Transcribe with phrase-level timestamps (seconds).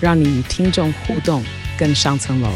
[0.00, 1.42] 让你与听众互动
[1.76, 2.48] 更上层楼。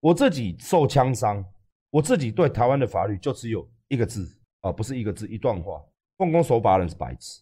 [0.00, 1.44] 我自己受枪伤，
[1.90, 4.28] 我自己对台湾的法律就只有一个字
[4.62, 5.80] 啊，不是一个字，一段话：
[6.18, 7.40] 奉公守法的人是白痴。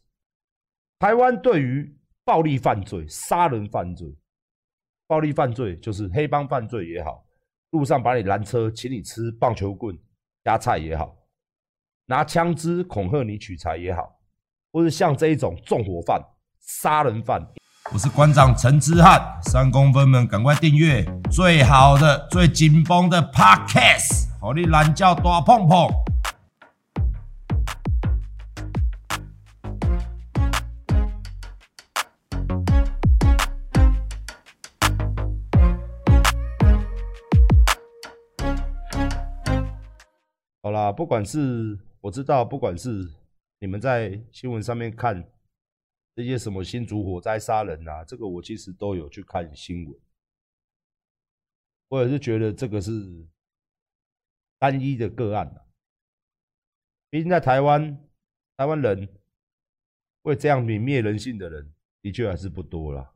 [0.99, 4.15] 台湾对于暴力犯罪、杀人犯罪、
[5.07, 7.25] 暴力犯罪就是黑帮犯罪也好，
[7.71, 9.99] 路上把你拦车，请你吃棒球棍
[10.45, 11.17] 夹菜也好，
[12.05, 14.18] 拿枪支恐吓你取财也好，
[14.79, 16.23] 或是像这一种纵火犯、
[16.61, 17.45] 杀人犯。
[17.93, 25.89] 我是馆长陈之汉，三公分们赶快订阅最好的、最紧绷的 Podcast，好你懒觉大碰碰。
[40.63, 43.11] 好啦，不管是我知道，不管是
[43.59, 45.31] 你们在新闻上面看。
[46.15, 50.01] 这些什么新竹火灾杀人啊，这个我其实都有去看新闻，
[51.87, 52.91] 我也是觉得这个是
[54.59, 55.63] 单一的个案啊。
[57.09, 58.05] 毕竟在台湾，
[58.57, 59.09] 台湾人
[60.23, 61.73] 会这样泯灭人性的人
[62.03, 63.15] 的确还是不多了。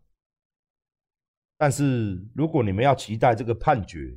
[1.56, 4.16] 但是如果你们要期待这个判决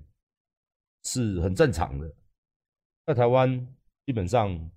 [1.05, 2.15] 是很正常的，
[3.07, 4.69] 在台湾基本上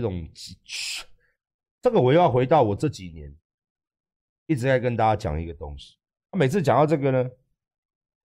[0.00, 0.28] 这种。
[1.82, 3.32] 这个我要回到我这几年
[4.46, 5.96] 一直在跟大家讲一个东西。
[6.32, 7.30] 每次讲到这个呢，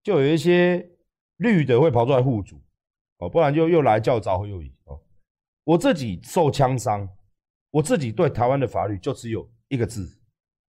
[0.04, 0.90] 就有一些
[1.38, 2.62] 绿的会跑出来护主
[3.20, 5.00] 哦，不然就又来叫找又赢哦。
[5.64, 7.08] 我自己受枪伤，
[7.70, 10.10] 我自己对台湾的法律就只有一个字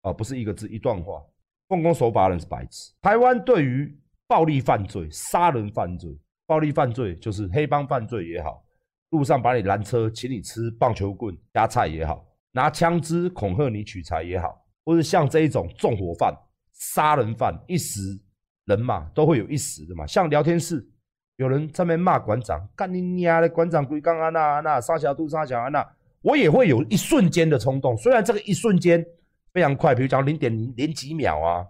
[0.00, 1.22] 啊，不是一个字，一段话：
[1.68, 2.92] 奉公守法的人是白痴。
[3.02, 8.64] 台湾对于暴力犯罪、杀人犯罪、暴力犯罪就是黑帮犯罪也好，
[9.10, 12.26] 路上把你拦车，请你吃棒球棍加菜也好。
[12.52, 16.34] 拿枪支恐吓你取财也好，或者像这一种纵火犯、
[16.72, 18.00] 杀人犯，一时
[18.64, 20.06] 人嘛都会有一时的嘛。
[20.06, 20.84] 像聊天室
[21.36, 25.86] 有人在那骂馆长，干你娘的馆长归刚安娜安娜沙小杜杀小安娜，
[26.22, 27.96] 我也会有一瞬间的冲动。
[27.96, 29.04] 虽然这个一瞬间
[29.52, 31.66] 非常快，比如讲零点零几秒啊。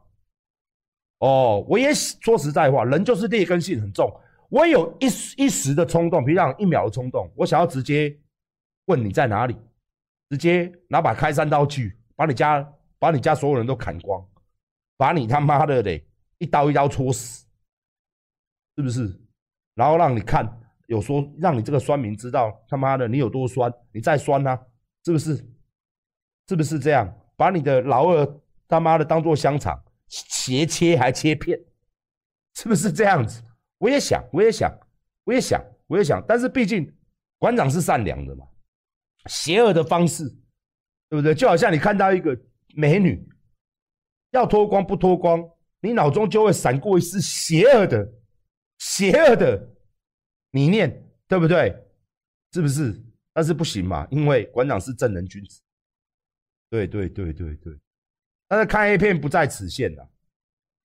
[1.19, 4.09] 哦，我也说实在话，人就是劣根性很重。
[4.48, 8.19] 我有一一时的冲动，比如讲一秒的冲动，我想要直接
[8.86, 9.56] 问你在哪里。
[10.31, 12.62] 直接拿把开山刀去把你家
[12.98, 14.22] 把你家所有人都砍光，
[14.94, 17.47] 把你他妈的嘞一刀一刀戳死，
[18.76, 19.19] 是不是？
[19.75, 20.47] 然后让你看
[20.84, 24.66] 有说让你这个酸民知道他妈的你有多酸，你再酸啊，
[25.03, 25.34] 是不是？
[26.47, 27.10] 是不是这样？
[27.34, 31.59] 把你的老二他妈的当做香肠斜切还切片，
[32.54, 33.42] 是不是这样子？
[33.78, 34.71] 我也想，我也想，
[35.25, 36.93] 我也想，我也想，但是毕竟
[37.39, 38.47] 馆长是善良的嘛。
[39.27, 40.28] 邪恶的方式，
[41.09, 41.34] 对不对？
[41.34, 42.39] 就好像你看到一个
[42.75, 43.28] 美女
[44.31, 45.43] 要脱光不脱光，
[45.81, 48.11] 你脑中就会闪过一丝邪恶的、
[48.78, 49.69] 邪恶的
[50.53, 51.77] 理念，对不对？
[52.53, 53.05] 是不是？
[53.33, 55.60] 但是不行嘛，因为馆长是正人君子。
[56.71, 57.78] 对对对对对。
[58.49, 60.03] 但是看 A 片不在此限呐，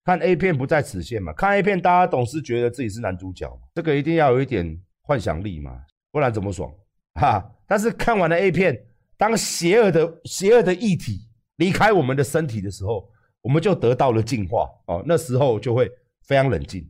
[0.03, 1.31] 看 A 片不在此限嘛。
[1.33, 6.73] 看 A 片，大家总是觉得自己是男主角，这个一定要有一点幻想力嘛，不然怎么爽？
[7.15, 7.49] 哈。
[7.65, 8.77] 但是看完了 A 片，
[9.17, 13.09] 当邪恶的邪恶的异体离开我们的身体的时候，
[13.41, 15.03] 我们就得到了净化哦。
[15.05, 15.89] 那时候就会
[16.23, 16.87] 非常冷静，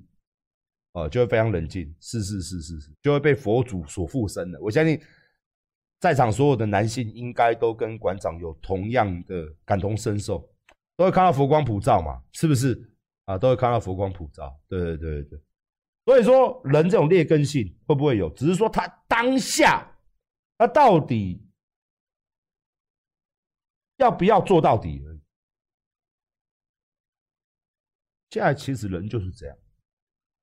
[0.94, 4.60] 哦，就会非常冷静，是是是是是，就会被佛祖所附身了。
[4.60, 5.00] 我相信
[6.00, 10.50] 在场所有的男性应该都跟馆长有同样的感同身受，
[10.98, 12.76] 都会看到佛光普照嘛，是不是
[13.26, 13.38] 啊？
[13.38, 15.42] 都会看到佛光普照，对对对对对。
[16.06, 18.30] 所以说，人这种劣根性会不会有？
[18.32, 19.90] 只是说他当下。
[20.56, 21.44] 他到底
[23.98, 25.22] 要不要做到底而已？
[28.30, 29.58] 现在其实人就是这样。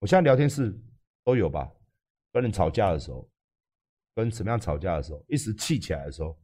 [0.00, 0.78] 我现在聊天室
[1.24, 1.70] 都有吧，
[2.32, 3.30] 跟人吵架的时候，
[4.14, 6.38] 跟什么样吵架的时候，一时气起来的时候，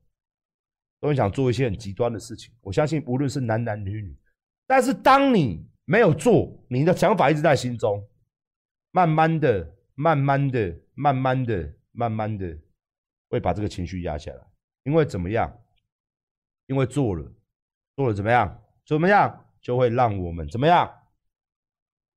[1.01, 2.55] 都会想做一些很极端的事情。
[2.61, 4.17] 我相信无论是男男女女，
[4.67, 8.07] 但是当你没有做，你的想法一直在心中，
[8.91, 12.59] 慢慢的、慢慢的、慢慢的、慢慢的。
[13.29, 14.47] 会把这个情绪压下来，
[14.85, 15.53] 因为怎么样？
[16.67, 17.29] 因为做了，
[17.97, 18.65] 做了怎么样？
[18.87, 20.89] 怎么样就会让我们怎么样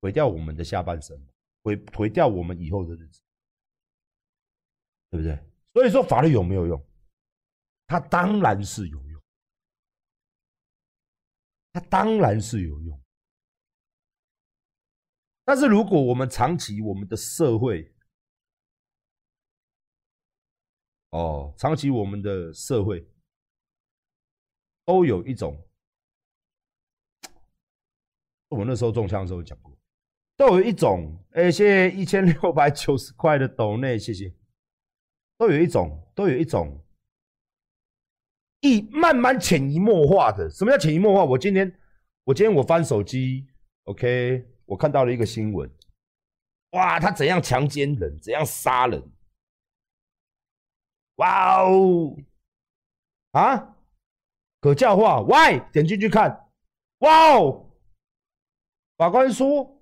[0.01, 1.19] 毁掉我们的下半生，
[1.63, 3.23] 毁毁掉我们以后的日子，
[5.09, 5.39] 对不对？
[5.73, 6.79] 所以说法律有没有用？
[7.87, 9.21] 它当然是有用，
[11.73, 12.98] 它当然是有用。
[15.49, 17.91] 但是如果我们长期我们的社会，
[21.09, 23.03] 哦，长期我们的社会
[24.85, 25.59] 都有一种，
[28.49, 29.75] 我那时候中枪的时候讲过，
[30.37, 34.31] 都有一种，哎，谢谢一千六百九十块的斗内，谢谢，
[35.35, 36.79] 都有一种，都有一种，
[38.61, 40.47] 一慢慢潜移默化的。
[40.47, 41.25] 什么叫潜移默化？
[41.25, 41.75] 我今天，
[42.25, 43.47] 我今天我翻手机
[43.85, 45.67] ，OK，我看到了一个新闻，
[46.73, 49.03] 哇，他怎样强奸人，怎样杀人。
[51.15, 52.15] 哇哦！
[53.31, 53.75] 啊，
[54.61, 55.59] 可教化？Why？
[55.73, 56.51] 点进去看，
[56.99, 57.67] 哇哦！
[58.95, 59.81] 法官说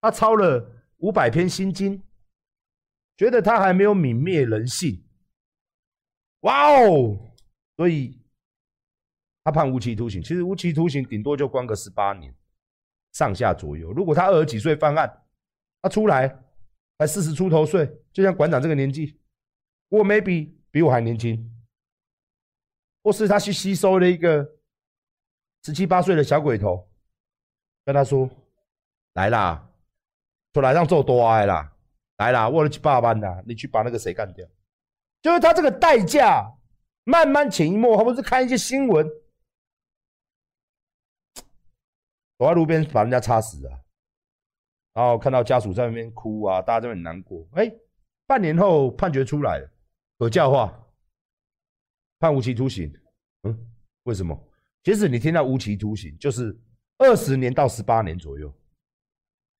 [0.00, 2.02] 他抄了五百篇心经，
[3.18, 5.04] 觉得他还没有泯灭人性。
[6.40, 7.18] 哇哦！
[7.76, 8.18] 所以
[9.44, 10.22] 他判无期徒刑。
[10.22, 12.34] 其实无期徒刑顶多就关个十八年
[13.12, 13.92] 上下左右。
[13.92, 15.22] 如果他二十几岁犯案，
[15.82, 16.28] 他出来
[16.98, 19.18] 才四十出头岁，就像馆长这个年纪。
[19.88, 21.52] 我 maybe 比我还年轻，
[23.02, 24.48] 或是他去吸收了一个
[25.64, 26.88] 十七八岁的小鬼头，
[27.84, 28.30] 跟他说
[29.14, 29.68] ：“来啦，
[30.52, 31.72] 出来让做多爱啦，
[32.18, 34.46] 来啦，我了去八班啦，你去把那个谁干掉。”
[35.20, 36.54] 就是他这个代价
[37.02, 39.10] 慢慢潜移默化，或是看一些新闻，
[42.40, 43.78] 走在路边把人家插死啊，
[44.94, 47.46] 然后看到家属在那边哭啊，大家都很难过。
[47.52, 47.70] 哎，
[48.26, 49.70] 半年后判决出来了。
[50.18, 50.86] 可教化，
[52.18, 52.90] 判无期徒刑。
[53.42, 53.70] 嗯，
[54.04, 54.34] 为什么？
[54.82, 56.58] 其实你听到无期徒刑，就是
[56.96, 58.50] 二十年到十八年左右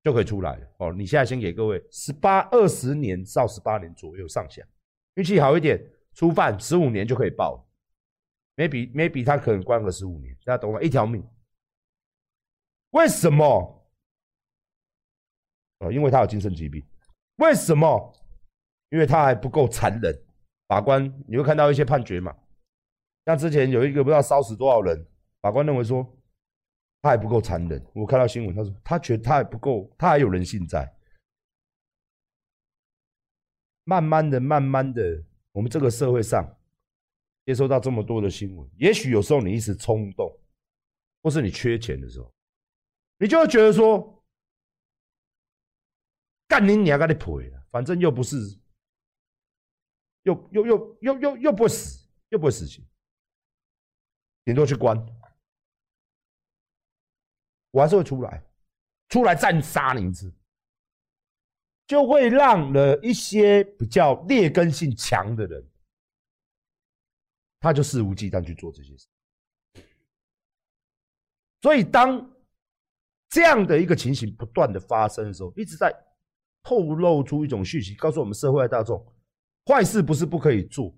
[0.02, 0.66] 就可以出来了。
[0.78, 4.62] 哦，你现在先给各位十八、二十年到十八年左右上下，
[5.16, 5.78] 运气好一点，
[6.14, 7.62] 初犯十五年就可以报。
[8.56, 10.80] maybe maybe 他可能关个十五年，大家懂吗？
[10.80, 11.22] 一条命。
[12.90, 13.86] 为什么？
[15.78, 16.84] 哦，因为他有精神疾病。
[17.36, 18.12] 为什么？
[18.90, 20.14] 因为他还不够残忍。
[20.66, 22.36] 法官，你会看到一些判决嘛？
[23.26, 25.06] 像之前有一个不知道烧死多少人，
[25.40, 26.04] 法官认为说
[27.02, 27.84] 他还不够残忍。
[27.94, 30.92] 我看到新闻，他说他觉得他还不够，他还有人性在。
[33.84, 36.44] 慢慢的、慢慢的，我们这个社会上
[37.46, 40.30] 接收到这么多的新闻，也许有时候你一时冲动，
[41.22, 42.32] 或是你缺钱的时候，
[43.20, 44.24] 你就会觉得说，
[46.48, 48.36] 干你娘个的赔了，反正又不是。
[50.24, 52.86] 又又又又又又不会死，又不会死刑，
[54.44, 54.94] 顶多去关，
[57.70, 58.44] 我还是会出来，
[59.08, 60.30] 出来再杀你一次，
[61.86, 65.70] 就会让了一些比较劣根性强的人，
[67.58, 69.08] 他就肆无忌惮去做这些事。
[71.62, 72.30] 所以当
[73.30, 75.90] 这样的一个情形不断的发生的时候，一直在
[76.62, 79.02] 透露出一种讯息，告诉我们社会大众。
[79.66, 80.92] 坏事不是不可以做，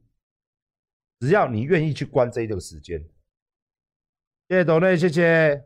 [1.21, 2.99] 只要你愿意去关这一个时间，
[4.49, 5.63] 谢谢董内，谢谢，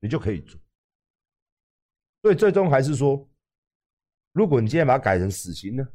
[0.00, 0.60] 你就可以做。
[2.20, 3.26] 所以最终还是说，
[4.32, 5.88] 如果你今天把它改成死刑呢，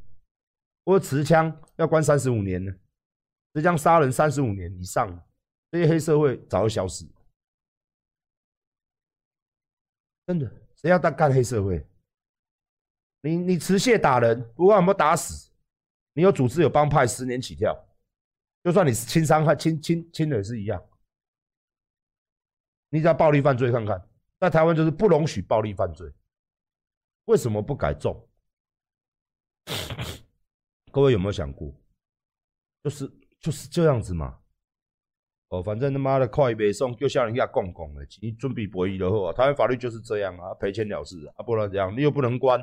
[0.84, 2.74] 或者持枪要关三十五年呢，
[3.54, 5.24] 持枪杀人三十五年以上，
[5.70, 7.06] 这些黑社会早就消失。
[10.26, 11.86] 真的，谁要当干黑社会？
[13.20, 15.50] 你你持械打人，不管有没有打死。
[16.12, 17.76] 你有组织有帮派，十年起跳，
[18.64, 20.82] 就算你是轻伤害、轻轻轻的也是一样。
[22.88, 24.08] 你只要暴力犯罪看看，
[24.40, 26.10] 在台湾就是不容许暴力犯罪。
[27.26, 28.28] 为什么不改重？
[30.90, 31.74] 各位有没有想过？
[32.82, 34.40] 就是就是这样子嘛。
[35.48, 42.60] 哦，反正他妈的快别送，就像人家讲讲的，你准备博弈的话，台湾法律就是这样啊，赔钱了事啊，不然这样你又不能关，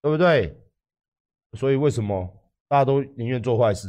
[0.00, 0.56] 对不对？
[1.52, 2.26] 所以为什么
[2.66, 3.88] 大家都宁愿做坏事？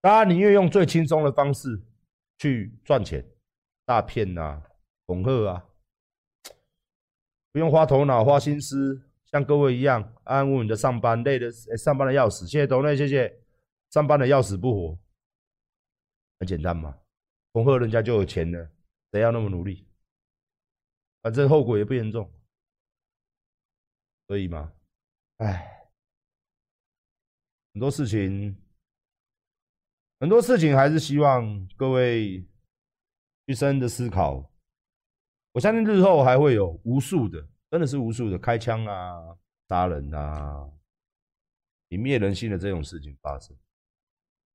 [0.00, 1.80] 大家宁愿用最轻松的方式
[2.38, 3.24] 去赚钱，
[3.86, 4.62] 诈骗啊、
[5.06, 5.64] 恐吓啊，
[7.52, 11.48] 不用花头脑、花心思，像各位一样安安稳稳的上班，累的、
[11.78, 12.46] 上班的要死。
[12.46, 13.32] 谢谢董内，谢谢
[13.90, 14.98] 上班的要死不活，
[16.42, 16.98] 很简单嘛，
[17.52, 18.68] 恐吓人家就有钱了，
[19.12, 19.86] 谁要那么努力？
[21.20, 22.28] 反正后果也不严重，
[24.26, 24.72] 所以嘛？
[25.36, 25.88] 唉。
[27.72, 28.60] 很多事情
[30.18, 32.44] 很多事情还是希望各位
[33.46, 34.52] 去深的思考。
[35.52, 40.68] 我相信日后还会有无数的，真的是无数的开枪啊、杀人啊、
[41.88, 43.56] 泯灭人性的这种事情发生。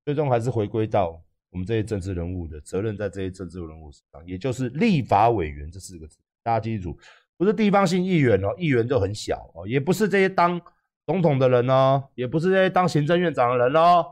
[0.03, 6.97] 最终还是回归到我们这些政治人物的责任，在这些政治人物身上，也就是立法委员这四个字，大家记住，
[7.37, 10.61] 不是地方性议员哦，议员就很小哦，也不是这些当
[11.05, 14.05] 总统的人哦，也不是这些当行政院长的人哦，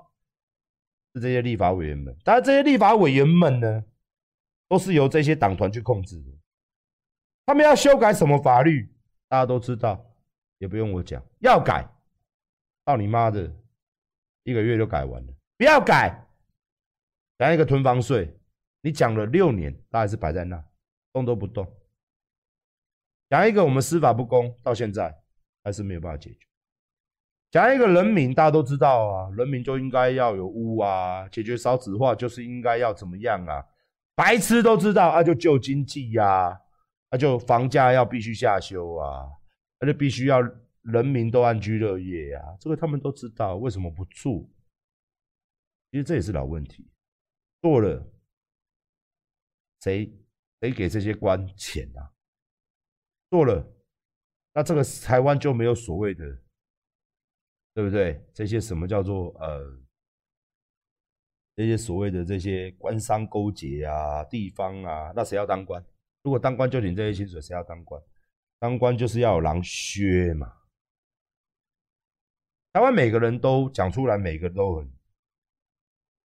[1.14, 2.16] 是这些立法委员们。
[2.24, 3.84] 当然，这些立法委员们呢，
[4.68, 6.32] 都是由这些党团去控制的。
[7.46, 8.90] 他们要修改什么法律，
[9.28, 10.04] 大家都知道，
[10.58, 11.24] 也不用我讲。
[11.40, 11.88] 要改，
[12.84, 13.52] 到你妈的，
[14.44, 15.34] 一个月就改完了。
[15.58, 16.25] 不要改，
[17.38, 18.38] 讲一个囤房税，
[18.82, 20.64] 你讲了六年，他还是摆在那，
[21.12, 21.66] 动都不动。
[23.30, 25.14] 讲一个我们司法不公，到现在
[25.64, 26.40] 还是没有办法解决。
[27.52, 33.66] 讲一个人民，大家都知道啊，人民就应该要有屋啊，解决少子化就是应该要怎么样啊？
[34.14, 36.62] 白痴都知道啊，就救经济呀。
[37.12, 39.30] 那就房价要必须下修啊，
[39.80, 40.42] 那就必须要
[40.82, 44.46] 人民都安居乐业啊，这个他们都知道，为什么不做？
[45.92, 46.86] 其实这也是老问题，
[47.66, 48.08] 做了，
[49.82, 50.14] 谁
[50.62, 52.14] 谁给这些官钱啊？
[53.32, 53.68] 做了，
[54.54, 56.24] 那这个台湾就没有所谓的，
[57.74, 58.24] 对不对？
[58.36, 59.82] 这些什么叫做呃，
[61.56, 65.84] 这些所谓的这些官商勾结啊，地方啊，那谁要当官？
[66.22, 68.00] 如果当官就领这些薪水，谁要当官？
[68.60, 70.56] 当官就是要有狼靴嘛。
[72.74, 74.94] 台湾每个人都讲出来，每个人都很，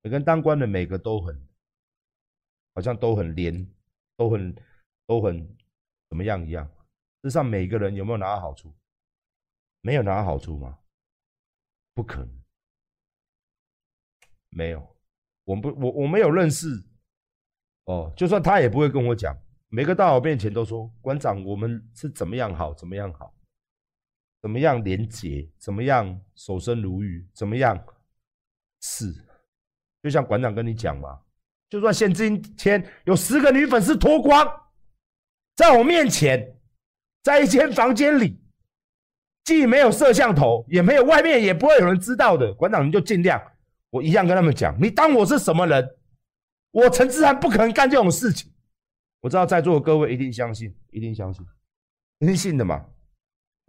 [0.01, 1.47] 每个人当官的每个都很，
[2.73, 3.67] 好像都很廉，
[4.15, 4.55] 都很
[5.05, 5.57] 都很
[6.09, 6.65] 怎么样一样。
[7.21, 8.73] 事实上，每个人有没有拿到好处？
[9.81, 10.79] 没有拿到好处吗？
[11.93, 12.43] 不可能，
[14.49, 14.95] 没有。
[15.43, 16.67] 我不，我我没有认识。
[17.85, 19.35] 哦，就算他也不会跟我讲。
[19.67, 23.35] 每个到我面前都说：“馆长，我们是怎么样好，怎么样好，
[24.41, 27.83] 怎么样廉洁，怎么样守身如玉，怎么样？
[28.81, 29.13] 是，
[30.01, 31.19] 就像馆长跟你讲吧
[31.69, 34.47] 就算现今天有十个女粉丝脱光
[35.55, 36.57] 在我面前
[37.21, 38.41] 在一间房间里
[39.43, 42.53] 既没有摄像头也没有外面也不会有人知道的。
[42.53, 43.41] 馆长你就尽量
[43.89, 45.97] 我一样跟他们讲你当我是什么人
[46.71, 48.51] 我陈志涵不可能干这种事情。
[49.21, 51.45] 我知道在座的各位一定相信一定相信
[52.19, 52.85] 你信的嘛。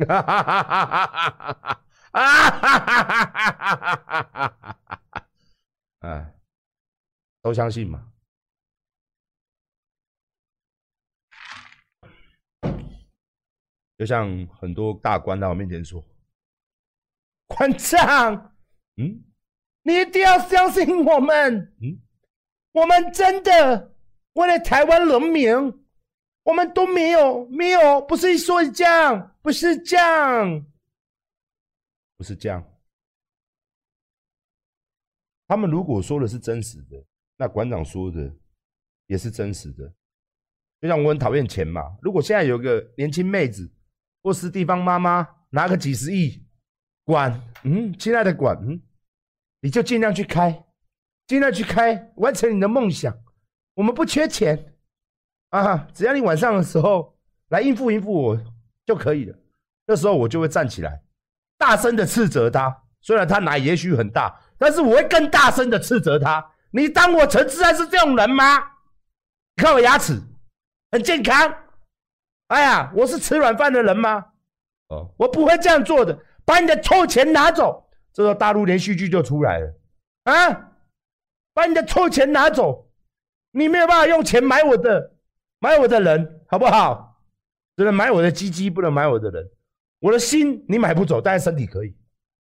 [0.07, 1.81] 哈哈哈哈哈哈哈哈
[2.13, 5.30] 啊哈哈哈哈哈哈哈哈哈哈哈哈
[6.01, 6.35] 哎，
[7.41, 8.13] 都相信嘛？
[13.97, 16.03] 就像很多大官在我面前说
[17.47, 18.57] ：“馆长，
[18.97, 19.23] 嗯，
[19.83, 22.01] 你一定要相信我们，嗯，
[22.73, 23.95] 我们真的。”
[24.35, 25.53] 为了台湾人民，
[26.45, 30.65] 我们都没有没有，不是说这样，不是这样，
[32.17, 32.65] 不是这样。
[35.51, 37.05] 他们如果说的是真实的，
[37.37, 38.33] 那馆长说的
[39.09, 39.93] 也是真实的。
[40.81, 43.69] 就像我很讨厌钱嘛，如果现在有个年轻妹子
[44.23, 46.47] 或是地方妈妈拿个几十亿，
[47.03, 48.81] 馆，嗯，亲爱的馆，嗯，
[49.61, 50.65] 你就尽量去开，
[51.27, 53.13] 尽量去开，完成你的梦想。
[53.75, 54.77] 我们不缺钱
[55.49, 58.41] 啊，只要你晚上的时候来应付应付我
[58.87, 59.37] 就可以了。
[59.85, 61.03] 那时候我就会站起来，
[61.59, 62.85] 大声的斥责他。
[63.01, 66.53] 虽然他奶也许很大，但是我会更大声的斥责他。
[66.71, 68.59] 你当我陈志安是这种人吗？
[69.57, 70.21] 你看我牙齿
[70.93, 71.55] 很健康。
[72.49, 74.27] 哎呀，我是吃软饭的人吗？
[74.89, 76.19] 哦，我不会这样做的。
[76.45, 79.75] 把你的臭钱拿走，这时候大陆连续剧就出来了
[80.25, 80.73] 啊！
[81.55, 82.91] 把你的臭钱拿走。
[83.53, 85.15] 你没有办法用钱买我的，
[85.59, 87.23] 买我的人，好不好？
[87.77, 89.51] 只能买我的鸡鸡，不能买我的人。
[90.01, 91.97] 我的心你买不走，但是身体可以。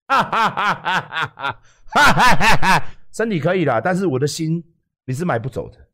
[0.07, 1.61] 哈哈哈哈哈哈！
[1.91, 2.95] 哈哈哈哈！
[3.11, 4.63] 身体可以啦，但是我的心
[5.05, 5.89] 你是买不走的。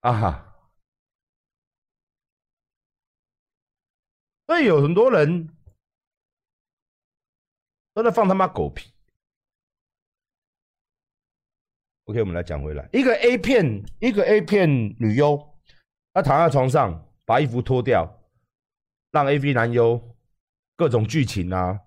[0.00, 0.46] 啊哈！
[4.46, 5.48] 所以有很多人
[7.94, 8.92] 都在放他妈狗屁。
[12.04, 15.58] OK，我们来讲回来，一个 A 片，一个 A 片女优，
[16.12, 18.20] 她躺在床上，把衣服脱掉，
[19.12, 20.16] 让 AV 男优
[20.76, 21.78] 各种剧情啊，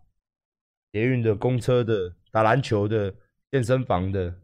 [0.93, 3.13] 捷运的、公车的、打篮球的、
[3.51, 4.41] 健身房的，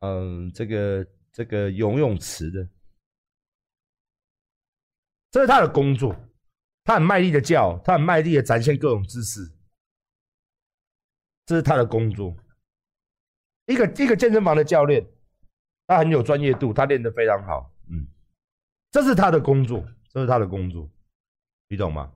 [0.00, 2.68] 嗯，这个这个游泳池的，
[5.30, 6.12] 这是他的工作，
[6.82, 9.48] 他很卖力的叫，他很卖力的展现各种姿势，
[11.46, 12.36] 这是他的工作。
[13.66, 15.06] 一个一个健身房的教练，
[15.86, 18.04] 他很有专业度，他练得非常好，嗯，
[18.90, 20.90] 这是他的工作，这是他的工作，
[21.68, 22.12] 你懂吗？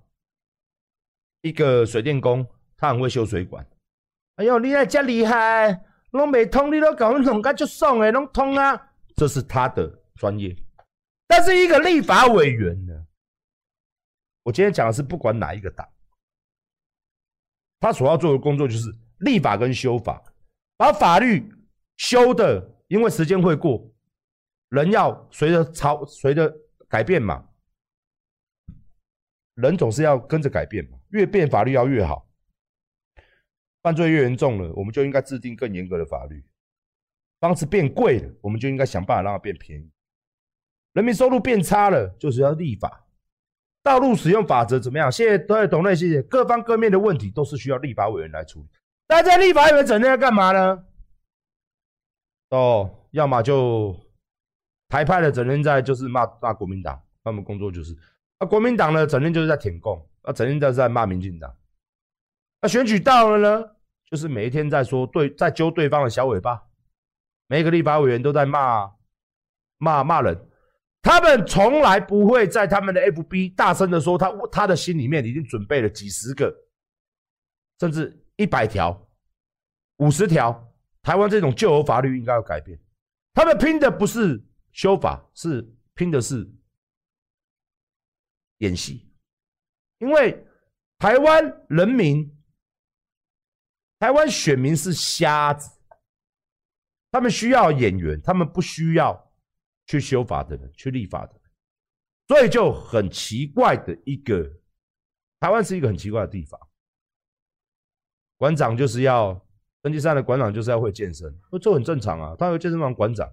[1.42, 2.44] 一个水电工，
[2.76, 3.64] 他很会修水管。
[4.36, 8.92] 哎呦，你那这厉害，拢没通，你都搞弄弄，干就爽诶，拢通啊！
[9.14, 10.56] 这是他的专业。
[11.28, 13.06] 但是一个立法委员呢，
[14.42, 15.88] 我今天讲的是不管哪一个党，
[17.78, 20.22] 他所要做的工作就是立法跟修法，
[20.76, 21.48] 把法律
[21.96, 23.88] 修的，因为时间会过，
[24.70, 26.52] 人要随着朝随着
[26.88, 27.48] 改变嘛。
[29.54, 32.28] 人总是要跟着改变嘛，越变法律要越好。
[33.84, 36.42] 犯罪越严重了，我们就应该制定更严格的法律。
[37.38, 39.90] 房子变贵了，我们就应该想办法让它变便宜。
[40.94, 43.06] 人民收入变差了，就是要立法。
[43.82, 45.12] 道路使用法则怎么样？
[45.12, 48.68] 谢谢各位董内，谢谢各方各面的问题都是需要立法委员来处理。
[49.06, 50.82] 大家立法委员整天要干嘛呢？
[52.48, 53.94] 哦，要么就
[54.88, 57.94] 台派的整天在就是骂骂国民党，他们工作就是。
[58.38, 61.54] 啊，国民党呢，整天就是在舔共，啊，整天就是在骂民进党。
[62.62, 63.70] 那选举到了呢，
[64.14, 66.62] 就是每一天在说对，在揪对方的小尾巴。
[67.48, 68.88] 每一个立法委员都在骂
[69.78, 70.48] 骂骂人，
[71.02, 76.54] 他们从来不会在他们的 FB 大声的说他他的心里面已经准备了几十个，
[77.80, 79.04] 甚至一百条、
[79.96, 82.78] 五十条，台湾这种旧有法律应该要改变。
[83.32, 84.40] 他们拼的不是
[84.70, 86.48] 修法，是拼的是。
[88.58, 89.12] 演习，
[89.98, 90.46] 因为
[90.98, 92.33] 台湾人民、
[94.04, 95.70] 台湾选民是瞎子，
[97.10, 99.32] 他们需要演员，他们不需要
[99.86, 101.40] 去修法的人、去立法的人，
[102.28, 104.46] 所以就很奇怪的一个，
[105.40, 106.60] 台湾是一个很奇怪的地方。
[108.36, 109.42] 馆长就是要
[109.80, 112.36] 登记上的馆长就是要会健身，这很正常啊。
[112.38, 113.26] 他有健身房馆长，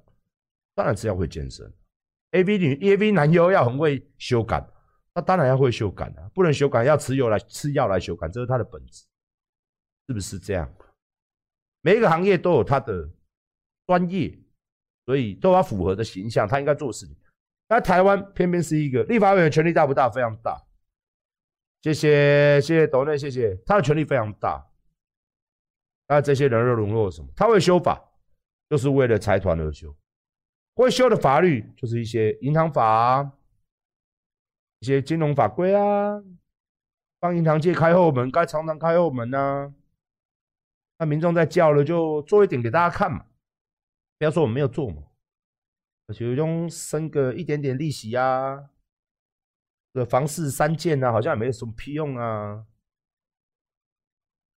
[0.74, 1.70] 当然是要会健身。
[2.32, 4.66] AV 女、AV 男优要很会修改。
[5.14, 9.04] 那当然要会修改啊，不能修改，要吃药来吃药来修改，这是他的本质，
[10.12, 10.70] 是不是这样？
[11.82, 13.10] 每一个行业都有他的
[13.88, 14.38] 专业，
[15.06, 17.16] 所以都要符合的形象，他应该做事情。
[17.70, 20.10] 那台湾偏偏是一个立法委员权力大不大？
[20.10, 20.62] 非常大。
[21.82, 24.70] 谢谢谢谢董内，谢谢他的权力非常大。
[26.08, 27.28] 那这些人又沦落什么？
[27.36, 28.00] 他会修法，
[28.70, 29.90] 就是为了财团而修；
[30.76, 33.32] 会修的法律，就是一些银行法啊。
[34.82, 36.22] 一些金融法规啊，
[37.20, 39.72] 帮银行界开后门，该常常开后门啊。
[41.02, 43.26] 那民众在叫了，就做一点给大家看嘛，
[44.20, 45.02] 不要说我们没有做嘛。
[46.06, 48.70] 而且用生个一点点利息啊，
[49.94, 52.68] 这房市三件啊，好像也没有什么屁用啊。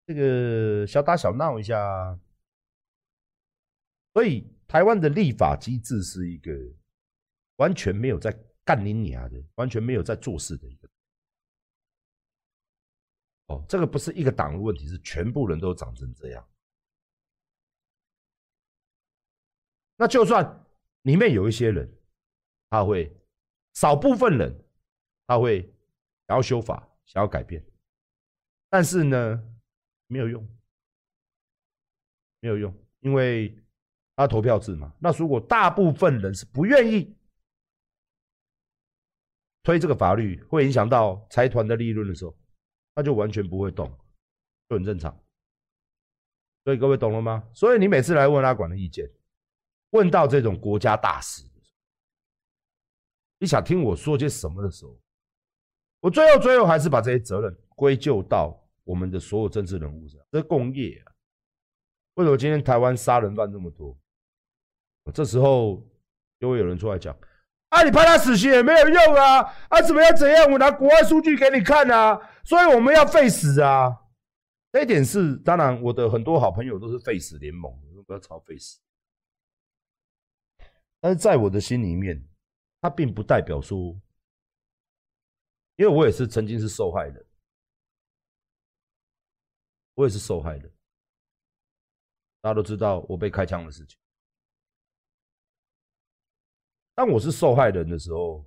[0.06, 2.19] 这个小打小闹一下，
[4.13, 6.51] 所以台湾的立法机制是一个
[7.56, 8.38] 完全没有在。
[8.65, 10.88] 干你娘的，完全没有在做事的一个。
[13.47, 16.49] 哦，这个不是一个党的问题，是全部人都长成这样。
[19.95, 20.65] 那就算
[21.03, 21.89] 里面有一些人，
[22.69, 23.15] 他会
[23.73, 24.65] 少部分人，
[25.27, 25.62] 他会
[26.27, 27.63] 想要修法，想要改变，
[28.69, 29.43] 但是呢，
[30.08, 30.47] 没有用，
[32.39, 33.56] 没有用，因为
[34.15, 34.93] 他投票制嘛。
[34.99, 37.15] 那如果大部分人是不愿意。
[39.65, 42.38] 推这个法律会影响到财团的利润的时候，
[42.95, 43.89] 那就完全不会动，
[44.69, 45.17] 就很正常。
[46.63, 47.47] 所以各位懂了吗？
[47.53, 49.10] 所以你每次来问阿管的意见，
[49.89, 51.43] 问到这种国家大事，
[53.39, 54.97] 你想听我说些什么的时候，
[55.99, 60.21] 我最后最后还是把这些责任归咎到我们的所有政治人物上。
[60.32, 61.12] 这是共业啊！
[62.13, 63.97] 为什么今天台湾杀人犯这么多？
[65.13, 65.86] 这时候
[66.39, 67.13] 就会有人出来讲。
[67.74, 67.84] 啊！
[67.84, 69.42] 你判他死刑也没有用啊！
[69.68, 70.16] 啊，怎么样？
[70.16, 70.52] 怎样？
[70.52, 72.20] 我拿国外数据给你看啊！
[72.46, 73.90] 所以我们要废死啊！
[74.72, 77.74] 这一点是当然，我的很多好朋友都是废死联盟，
[78.06, 78.80] 不要吵废死。
[81.00, 82.24] 但是在我的心里面，
[82.80, 84.00] 它并不代表说，
[85.76, 87.26] 因为我也是曾经是受害人，
[89.96, 90.72] 我也是受害人。
[92.40, 93.98] 大家都知道我被开枪的事情。
[96.95, 98.45] 当我是受害人的时候，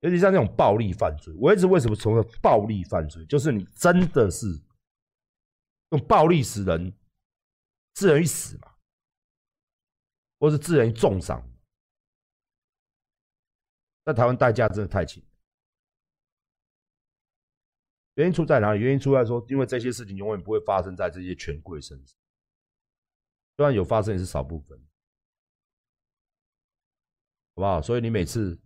[0.00, 3.24] 尤其像那种暴力犯罪，我一直为什么从暴力犯罪？
[3.26, 4.46] 就是你真的是
[5.90, 6.92] 用暴力使人
[7.94, 8.74] 致人于死嘛，
[10.38, 11.46] 或是致人于重伤，
[14.04, 15.22] 在台湾代价真的太轻。
[18.14, 18.80] 原因出在哪里？
[18.80, 22.18] 原因出在说，因为这些事情永远不会发生在这些权贵身上。
[23.56, 24.82] 虽然有发生，也是少部分，
[27.60, 27.80] 不好？
[27.80, 28.58] 所以你每次，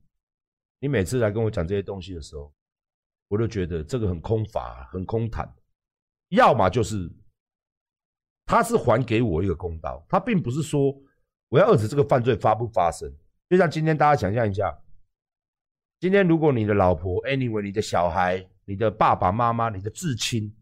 [0.79, 2.51] 你每次来跟我讲这些东西的时候，
[3.29, 5.53] 我都觉得这个很空乏，很空谈。
[6.29, 7.11] 要么就是
[8.47, 10.95] 他是还给我一个公道，他并不是说
[11.49, 13.13] 我要遏制这个犯罪发不发生。
[13.49, 14.75] 就像今天大家想象一下，
[16.01, 20.55] 今天如果你的老婆，anyway，你的小孩，你的爸爸妈妈，你的至亲，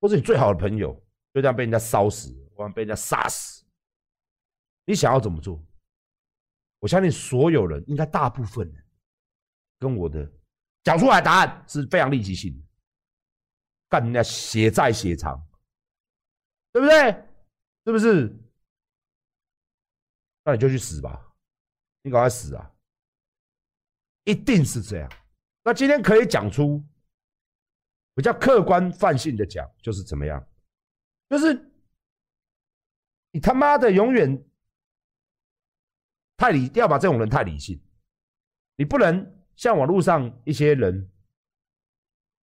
[0.00, 0.92] 或是你最好的朋友，
[1.34, 3.64] 就这样被人家烧死，或者被人家杀死，
[4.84, 5.60] 你想要怎么做？
[6.78, 8.84] 我相信所有人，应该大部分人，
[9.78, 10.30] 跟我的
[10.84, 12.64] 讲出来答案是非常立即性的，
[13.88, 15.36] 干人家血债血偿，
[16.72, 17.10] 对不对？
[17.84, 18.36] 是不是？
[20.44, 21.34] 那你就去死吧，
[22.02, 22.72] 你赶快死啊！
[24.24, 25.10] 一定是这样。
[25.64, 26.84] 那今天可以讲出
[28.14, 30.48] 比较客观泛性的讲，就是怎么样？
[31.28, 31.54] 就是
[33.32, 34.45] 你他妈的永远
[36.36, 37.80] 太理，要把这种人太理性，
[38.76, 39.34] 你不能。
[39.56, 41.10] 像网络上一些人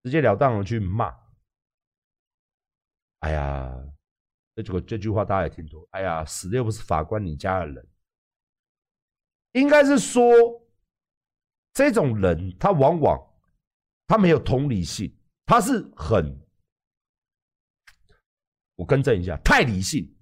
[0.02, 1.16] 直截了当的去骂，
[3.20, 3.72] 哎呀，
[4.56, 5.86] 这句这句话大家也听多。
[5.92, 7.88] 哎呀，死的又不是法官你家的人，
[9.52, 10.24] 应该是说
[11.72, 13.16] 这种人他往往
[14.08, 16.36] 他没有同理心，他是很，
[18.74, 20.12] 我更正一下，太理性，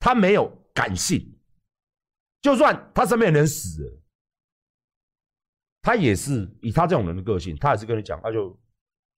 [0.00, 1.39] 他没有感性，
[2.40, 3.96] 就算他身边人死了。
[5.82, 8.58] 他也是以他这种人的个性，他也是跟你讲，他就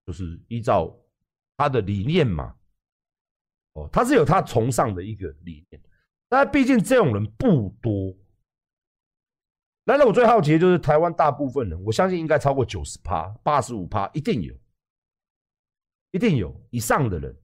[0.06, 0.96] 就是依照
[1.56, 2.56] 他的理念嘛。
[3.72, 5.82] 哦，他是有他崇尚的一个理念，
[6.28, 8.16] 但毕竟这种人不多。
[9.86, 14.54] 来了，我最好奇的就是台湾大部分人，我相信应该超过九十趴、八十五趴，一定有，
[16.12, 17.36] 一定有以上的人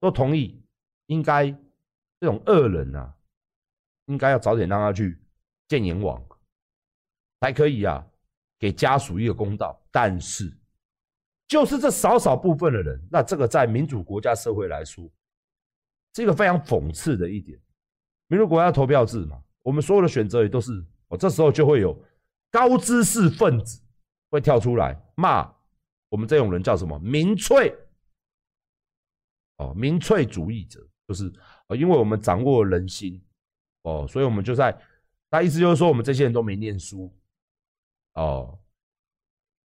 [0.00, 0.62] 都同意，
[1.06, 1.50] 应该
[2.20, 3.16] 这种恶人啊，
[4.08, 5.18] 应该要早点让他去
[5.68, 6.22] 见阎王，
[7.40, 8.06] 才可以啊。
[8.60, 10.52] 给家属一个公道，但是
[11.46, 15.08] 就是这少少部分的人，那这个在民主国家社会来说，
[16.16, 17.56] 是一个非常讽刺的一点。
[18.26, 21.96] 民主国家投票制嘛，我们所有的选择也都是哦，这时候就会有
[22.50, 23.80] 高知识分子
[24.28, 25.48] 会跳出来骂
[26.08, 27.72] 我们这种人叫什么民粹
[29.58, 31.32] 哦，民粹主义者，就是
[31.78, 33.24] 因为我们掌握人心
[33.82, 34.76] 哦，所以我们就在，
[35.30, 37.14] 他意思就是说我们这些人都没念书。
[38.14, 38.58] 哦，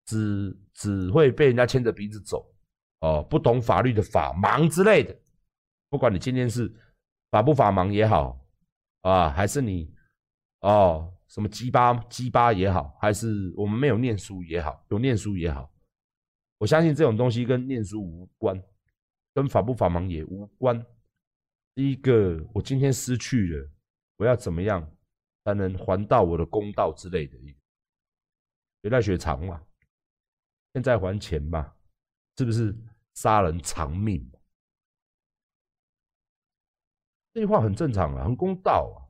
[0.05, 2.53] 只只会被人家牵着鼻子走，
[2.99, 5.17] 哦，不懂法律的法盲之类的。
[5.89, 6.71] 不管你今天是
[7.31, 8.39] 法不法盲也好，
[9.01, 9.91] 啊，还是你
[10.59, 15.71] 哦什么鸡巴鸡巴也好，还是我们没有念书也好，有念书也好，
[16.59, 18.61] 我相信这种东西跟念书无关，
[19.33, 20.85] 跟法不法盲也无关。
[21.73, 23.69] 第一个，我今天失去了，
[24.23, 24.89] 我要怎么样
[25.43, 27.37] 才能还到我的公道之类的？
[28.79, 29.61] 别在血偿嘛，
[30.73, 31.75] 现在还钱嘛，
[32.37, 32.73] 是不是
[33.15, 34.31] 杀人偿命？
[37.33, 39.03] 这句话很正常啊，很公道啊。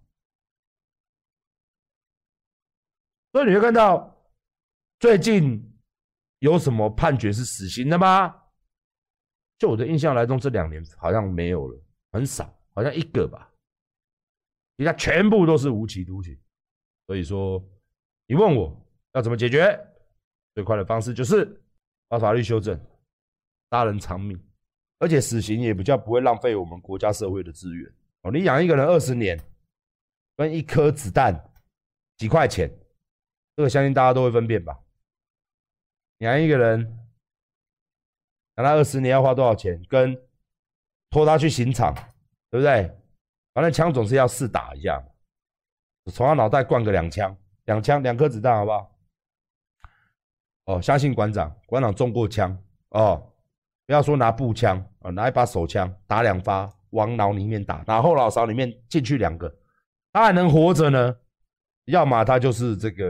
[3.32, 4.20] 所以你会看到
[5.00, 5.80] 最近
[6.40, 8.50] 有什么判决是死刑的吗？
[9.60, 11.80] 就我的印象来中，这两年好像没有了，
[12.12, 13.53] 很少，好像一个吧。
[14.84, 16.38] 其他全部都是无期徒刑。
[17.08, 17.64] 所以说，
[18.28, 18.80] 你问我。
[19.16, 19.80] 要怎么解决？
[20.56, 21.62] 最快的方式就是
[22.08, 22.76] 把法律修正，
[23.70, 24.36] 杀人偿命，
[24.98, 27.94] 而且死刑也比较不会浪费我们国家社会的资源
[28.24, 28.32] 哦。
[28.32, 29.40] 你养一个人二十年，
[30.36, 31.32] 跟一颗子弹
[32.18, 32.68] 几块钱，
[33.56, 34.80] 这个相信大家都会分辨吧？
[36.18, 36.82] 养一个人
[38.56, 39.80] 养他二十年要花多少钱？
[39.88, 40.20] 跟
[41.12, 41.94] 拖他去刑场，
[42.50, 42.92] 对不对？
[43.54, 45.04] 反正枪总是要试打一下，
[46.12, 47.36] 从他脑袋灌个两枪，
[47.66, 48.92] 两枪两颗子弹，好不好？
[50.66, 52.58] 哦，相信馆长，馆长中过枪
[52.90, 53.32] 哦，
[53.86, 59.54] 不要说拿步枪啊，拿一把手枪打两发，往脑里面打，然后脑勺里面进去两个，
[60.12, 61.16] 他还能活着呢。
[61.86, 63.04] 要么他就是这个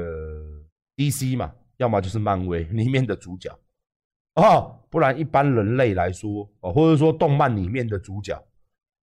[0.95, 3.55] DC 嘛，要么就是漫威 里面的主角
[4.33, 8.35] 哦，不然一般人类来说哦，或者说动漫里面的主角，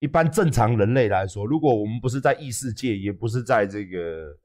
[0.01, 4.37] 一般正常人类来说，如果我们不是在异世界，也不是在这个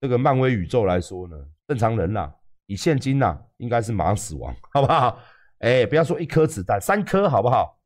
[0.00, 2.32] 这个漫威宇宙来说呢，正常人呐。
[2.66, 5.18] 以现金呐、啊，应该是马上死亡，好不好？
[5.60, 7.80] 哎、不要说一颗子弹，三颗好不好？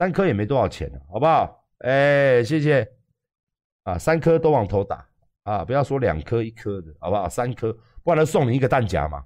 [0.00, 1.64] 三颗也没多少钱，好不好？
[1.78, 2.86] 哎、谢谢。
[3.84, 5.06] 啊，三颗都往头打
[5.44, 5.64] 啊！
[5.64, 7.28] 不要说两颗一颗的，好不好？
[7.28, 7.72] 三颗，
[8.02, 9.24] 不然他送你一个弹夹嘛，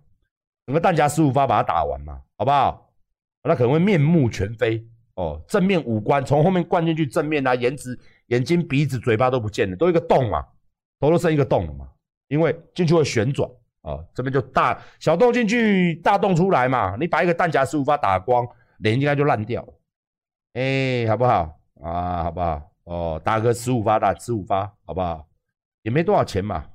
[0.66, 2.92] 整个弹夹十五发把它打完嘛，好不好？
[3.42, 10.44] 那可能会面目全非哦，正面五官从后面灌进去，正面啊，颜值、眼睛、鼻子、嘴巴都不见了，都一个洞嘛，
[10.98, 11.88] 头都剩一个洞了嘛，
[12.28, 13.48] 因为进去会旋转
[13.82, 18.44] 啊，这边就大小洞进去，大洞出来嘛，你把一个弹夹十五发打光，
[18.78, 19.74] 脸应该就烂掉了，
[20.54, 22.24] 哎、好不好啊？
[22.24, 22.70] 好不好？
[22.84, 25.26] 哦，打个十五发，打十五发，好不好？
[25.82, 26.66] 也没多少钱嘛，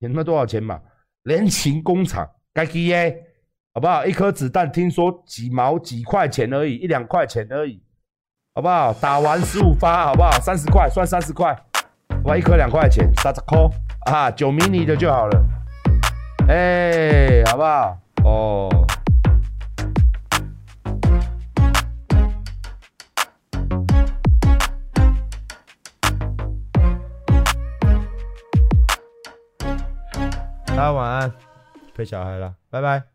[0.00, 0.82] 也没多少钱嘛，
[1.22, 3.26] 联勤工厂该给耶。
[3.72, 4.04] 好不好？
[4.04, 7.80] 一颗子弹听说几毛几块钱而已，一两块钱而已，
[8.52, 8.92] 好不好？
[8.94, 10.32] 打完十五发，好不好？
[10.40, 11.56] 三十块算三十块，
[12.24, 13.58] 哇，一颗两块钱，三十块
[14.06, 15.44] 啊，九迷你的就好了，
[16.48, 17.96] 哎、好不好？
[18.24, 18.86] 哦，
[30.66, 31.32] 大家晚安，
[31.94, 33.09] 陪小孩了，拜拜。